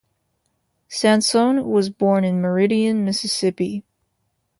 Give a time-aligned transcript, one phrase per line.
[0.89, 3.83] Sansone was born in Meridian, Mississippi.